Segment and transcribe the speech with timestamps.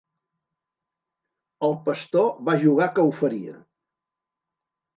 [1.67, 3.57] El pastor va jugar que ho faria.